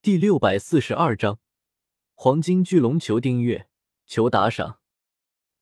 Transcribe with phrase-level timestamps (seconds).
[0.00, 1.40] 第六百四十二章
[2.14, 3.68] 黄金巨龙，求订阅，
[4.06, 4.78] 求打赏，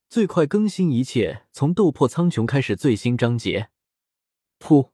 [0.09, 3.71] 最快更新一切从斗破苍穹开始最新章节。
[4.59, 4.91] 噗！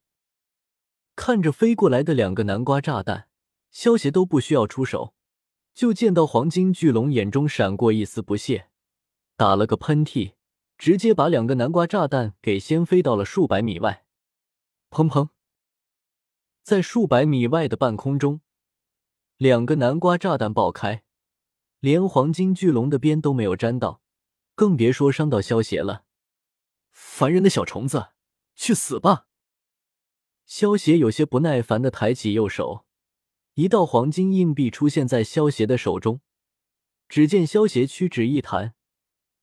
[1.18, 3.28] 看着飞过来的两个南瓜炸弹，
[3.70, 5.14] 萧协都不需要出手，
[5.74, 8.70] 就见到黄金巨龙眼中闪过一丝不屑，
[9.36, 10.36] 打了个喷嚏，
[10.78, 14.06] 直接把两个南瓜炸弹给掀飞到了数百米外。
[14.90, 15.30] 砰砰！
[16.64, 18.40] 在数百米外的半空中。
[19.44, 21.04] 两个南瓜炸弹爆开，
[21.82, 24.02] 连黄金巨龙的边都没有沾到，
[24.56, 26.06] 更别说伤到萧协了。
[26.92, 28.12] 烦人的小虫子，
[28.56, 29.28] 去死吧！
[30.46, 32.86] 萧协有些不耐烦的抬起右手，
[33.56, 36.22] 一道黄金硬币出现在萧协的手中。
[37.10, 38.76] 只见萧协屈指一弹，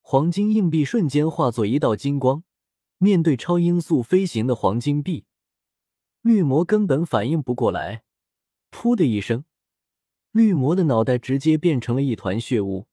[0.01, 2.43] 黄金硬币瞬间化作一道金光。
[2.97, 5.27] 面对超音速飞行的黄金币，
[6.23, 8.05] 绿魔根本反应不过来，
[8.71, 9.45] 噗的一声。
[10.33, 12.87] 绿魔的脑袋直接变成了一团血雾，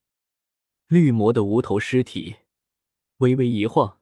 [0.87, 2.37] 绿魔的无头尸体
[3.17, 3.99] 微微一晃，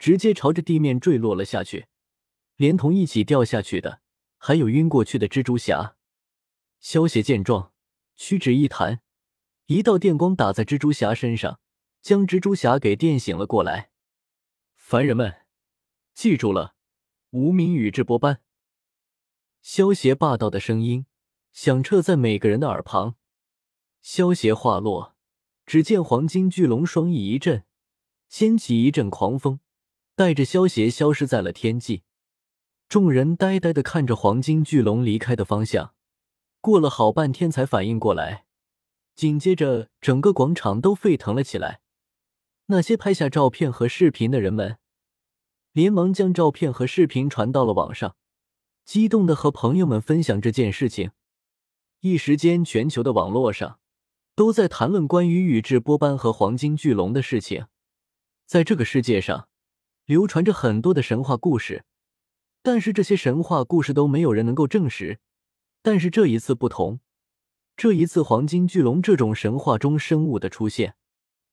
[0.00, 1.86] 直接朝着地面坠落了下去，
[2.56, 4.00] 连同一起掉下去的
[4.36, 5.96] 还有晕过去的蜘蛛侠。
[6.80, 7.72] 萧协见状，
[8.16, 9.00] 屈指一弹，
[9.66, 11.60] 一道电光打在蜘蛛侠身上，
[12.00, 13.92] 将蜘蛛侠给电醒了过来。
[14.74, 15.46] 凡人们，
[16.14, 16.74] 记住了，
[17.30, 18.42] 无名宇智波斑。
[19.60, 21.06] 萧协霸道的声音。
[21.52, 23.16] 响彻在每个人的耳旁。
[24.00, 25.14] 萧协话落，
[25.64, 27.64] 只见黄金巨龙双翼一震，
[28.28, 29.60] 掀起一阵狂风，
[30.16, 32.02] 带着萧协消失在了天际。
[32.88, 35.94] 众人呆呆的看着黄金巨龙离开的方向，
[36.60, 38.44] 过了好半天才反应过来。
[39.14, 41.80] 紧接着，整个广场都沸腾了起来。
[42.66, 44.78] 那些拍下照片和视频的人们，
[45.72, 48.16] 连忙将照片和视频传到了网上，
[48.84, 51.12] 激动的和朋友们分享这件事情。
[52.04, 53.78] 一时间，全球的网络上
[54.34, 57.66] 都在谈论关于宇智波斑和黄金巨龙的事情。
[58.44, 59.46] 在这个世界上，
[60.04, 61.84] 流传着很多的神话故事，
[62.60, 65.20] 但是这些神话故事都没有人能够证实。
[65.80, 66.98] 但是这一次不同，
[67.76, 70.96] 这一次黄金巨龙这种神话中生物的出现，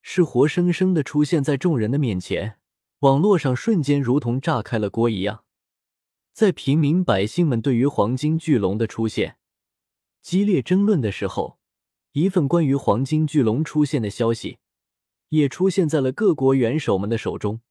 [0.02, 2.58] 是活生生的出现在众人的面前，
[3.02, 5.44] 网络上瞬间如同炸开了锅一样。
[6.34, 9.36] 在平民百姓们对于黄金巨龙的出现。
[10.22, 11.57] 激烈争论的时候，
[12.12, 14.57] 一份关于黄金巨龙出现的消息
[15.30, 17.62] 也出现在了各国元首们的手中。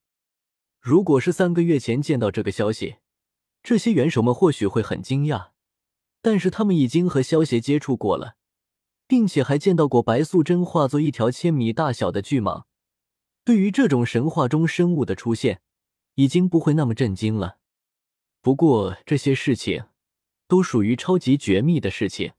[0.81, 2.97] 如果是三个月前见到这个消息，
[3.63, 5.51] 这些元首们或许会很惊讶，
[6.23, 8.37] 但是他们已经和萧协接触过了，
[9.07, 12.65] 并且还见到过白素贞化作一条千米大小的巨蟒，
[13.45, 15.61] 对于这种神话中生物的出现，
[16.15, 17.59] 已经不会那么震惊了。
[18.41, 19.87] 不过这些事情
[20.47, 22.33] 都属于超级绝密的事情。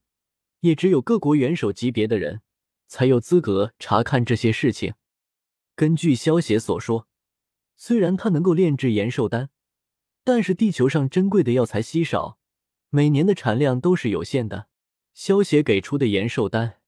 [0.61, 2.41] 也只有各国元首级别的人
[2.87, 4.93] 才有资格查看这些事情。
[5.75, 7.07] 根据萧协所说，
[7.77, 9.49] 虽然他能够炼制延寿丹，
[10.23, 12.37] 但是地球上珍贵的药材稀少，
[12.89, 14.67] 每年的产量都是有限的。
[15.13, 16.79] 萧协给出的延寿丹，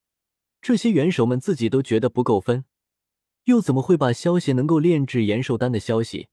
[0.61, 2.65] 这些元首们自己都觉得不够分，
[3.45, 6.27] 又怎么会把萧协能够炼制延寿丹的消息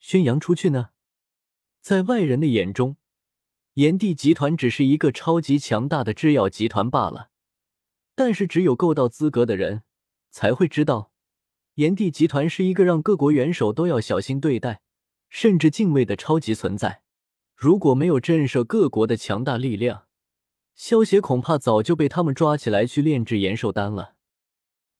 [0.00, 0.90] 宣扬出去呢？
[1.80, 2.96] 在外人的眼中。
[3.74, 7.30] 炎帝集团只是一个超级强大的制药集团罢了，
[8.14, 9.82] 但是只有够到资格的人
[10.30, 11.10] 才会知道，
[11.76, 14.82] 炎帝集团是一个让各国元首都要小心对待，
[15.30, 17.00] 甚至敬畏的超级存在。
[17.56, 20.04] 如果没有震慑各国的强大力量，
[20.74, 24.16] 萧协恐怕早就被他们抓起来去炼制延寿丹了。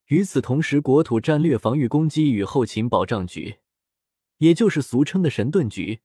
[0.06, 3.58] 与此同时，国土战略防御攻击与后勤保障局，
[4.38, 6.00] 也就是俗称的神盾局，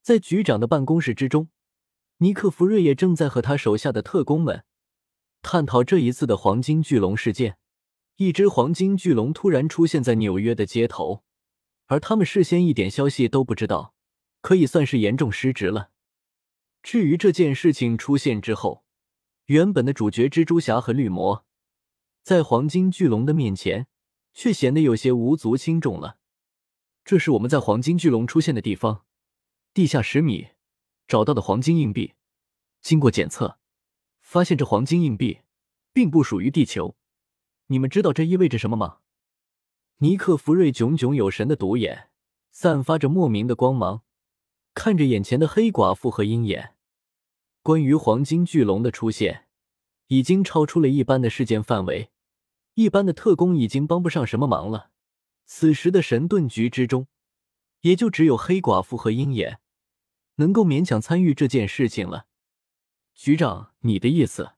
[0.00, 1.48] 在局长的办公室之中。
[2.22, 4.64] 尼克弗瑞也正在和他手下的特工们
[5.42, 7.58] 探讨这一次的黄金巨龙事件。
[8.14, 11.24] 一只黄金巨龙突然出现在纽约的街头，
[11.86, 13.94] 而他们事先一点消息都不知道，
[14.40, 15.90] 可以算是严重失职了。
[16.80, 18.84] 至于这件事情出现之后，
[19.46, 21.44] 原本的主角蜘蛛侠和绿魔，
[22.22, 23.88] 在黄金巨龙的面前
[24.32, 26.18] 却显得有些无足轻重了。
[27.04, 29.04] 这是我们在黄金巨龙出现的地方，
[29.74, 30.50] 地下十米。
[31.06, 32.14] 找到的黄金硬币，
[32.80, 33.58] 经过检测，
[34.20, 35.40] 发现这黄金硬币
[35.92, 36.96] 并不属于地球。
[37.68, 38.98] 你们知道这意味着什么吗？
[39.98, 42.10] 尼克弗瑞炯炯有神的独眼，
[42.50, 44.02] 散发着莫名的光芒，
[44.74, 46.74] 看着眼前的黑寡妇和鹰眼。
[47.62, 49.46] 关于黄金巨龙的出现，
[50.08, 52.10] 已经超出了一般的事件范围，
[52.74, 54.90] 一般的特工已经帮不上什么忙了。
[55.46, 57.06] 此时的神盾局之中，
[57.82, 59.60] 也就只有黑寡妇和鹰眼。
[60.42, 62.26] 能够勉强参与这件事情了，
[63.14, 64.54] 局长，你的意思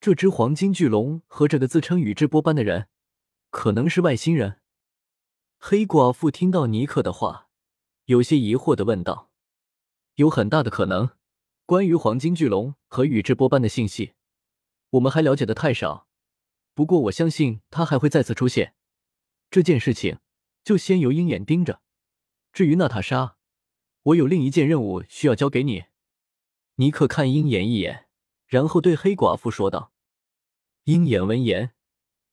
[0.00, 2.86] 这只黄金巨龙和这个自称宇智波斑的人，
[3.50, 4.60] 可能是外星人。
[5.58, 7.48] 黑寡妇听到尼克的话，
[8.04, 9.32] 有些疑惑的问道
[10.14, 11.10] ：“有很大的可能。
[11.66, 14.14] 关于黄金巨龙和宇智波斑的信息，
[14.90, 16.06] 我们还了解的太少。
[16.74, 18.74] 不过我相信他还会再次出现。
[19.50, 20.20] 这件事情
[20.62, 21.82] 就先由鹰眼盯着。
[22.52, 23.37] 至于娜塔莎，
[24.02, 25.84] 我有另一件任务需要交给你。”
[26.76, 28.06] 尼克看鹰眼一眼。
[28.46, 29.92] 然后对黑寡妇说道
[30.84, 31.74] ：“鹰眼闻言，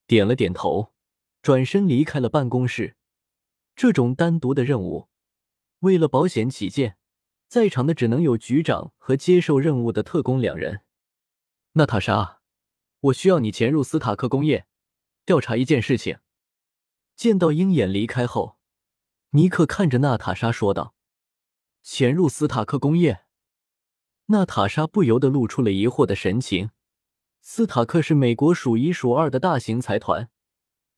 [0.08, 0.94] 点了点头，
[1.42, 2.96] 转身离开了办公室。
[3.76, 5.10] 这种单独的任务，
[5.80, 6.98] 为了保险起见，
[7.50, 10.86] 在场的只能有局长和接受任务的特工两人。
[11.74, 12.40] 娜塔莎，
[13.02, 14.68] 我需要你潜入斯塔克工业，
[15.26, 16.20] 调查一件事情。”
[17.18, 18.56] 见到鹰眼离开后，
[19.32, 20.95] 尼克看着娜塔莎说道
[21.88, 23.26] ：“潜入斯塔克工业。”
[24.28, 26.72] 娜塔莎不由得露出了疑惑的神情。
[27.42, 30.32] 斯塔克是美国数一数二的大型财团，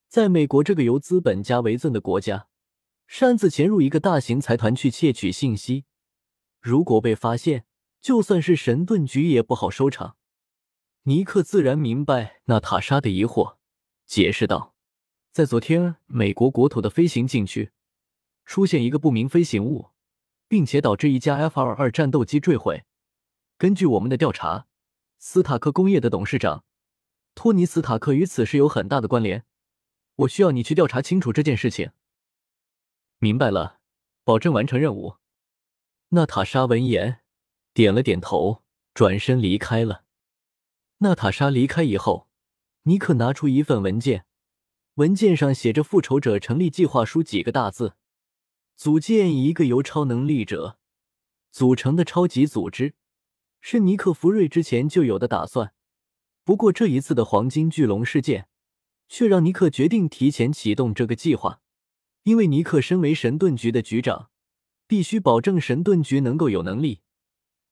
[0.08, 2.48] 在美国这个由资本家为尊的国家，
[3.06, 5.84] 擅自潜入一个大型财团去窃取信息，
[6.62, 7.66] 如果被发现，
[8.00, 10.16] 就算是神盾局也不好收场。
[11.04, 13.58] 尼克自然明白娜塔莎的疑惑，
[14.06, 14.74] 解释道
[15.34, 17.72] ：“在昨天，美国国土的飞行禁区
[18.46, 19.90] 出现一个不明飞行物，
[20.48, 22.84] 并且导致一架 F 二二战斗机坠毁。”
[23.58, 24.68] 根据我们的调查，
[25.18, 26.64] 斯塔克工业的董事长
[27.34, 29.46] 托尼·斯塔克与此事有很大的关联。
[30.18, 31.92] 我需要你去调查清楚这件事情。
[33.20, 33.80] 明白了，
[34.24, 35.18] 保证完成任务。
[36.10, 37.22] 娜塔莎闻言
[37.74, 38.64] 点了点头，
[38.94, 40.04] 转身离开了。
[41.00, 42.28] 娜塔莎离开以后，
[42.84, 44.26] 尼克拿出一份文件，
[44.96, 47.96] 文件上写着“复仇者成立计划书”几个大字，
[48.78, 50.78] 组建一个由超能力者
[51.52, 52.94] 组成的超级组织。
[53.60, 55.74] 是尼克福瑞之前就有的打算，
[56.44, 58.48] 不过这一次的黄金巨龙事件，
[59.10, 61.60] 却让尼克决定提前启动这个计划。
[62.22, 64.30] 因为尼克身为神盾局的局长，
[64.86, 67.02] 必须保证神盾局能够有能力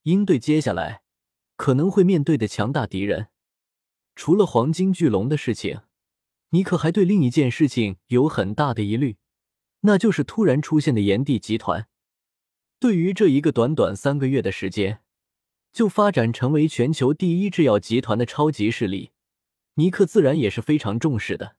[0.03, 1.03] 应对接下来
[1.55, 3.27] 可能会面对的强大敌人。
[4.15, 5.81] 除了黄金巨龙的事情，
[6.49, 9.17] 尼克还对另一件事情有很大的疑虑，
[9.85, 11.87] 那就是突然出现的炎帝集团。
[12.79, 15.01] 对于这一个短短三个月的时间。
[15.75, 19.11] 就发展成为全球第一制药集团的超级势力，
[19.73, 21.57] 尼克自然也是非常重视的。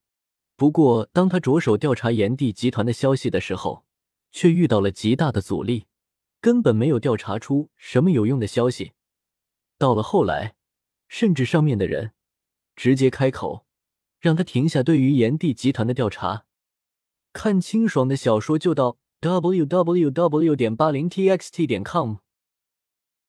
[0.56, 3.84] 不过，当他着手调查炎帝集团的消息的时候，
[4.32, 5.84] 却遇到了极大的阻力，
[6.40, 8.92] 根本没有调查出什么有用的消息。
[9.76, 10.54] 到了后来，
[11.08, 12.12] 甚至上面的人
[12.74, 13.66] 直接开口，
[14.18, 16.46] 让他停下对于炎帝集团的调查。
[17.36, 20.56] 看清爽的小说就到 w w w.
[20.56, 22.25] 点八零 t x t 点 com。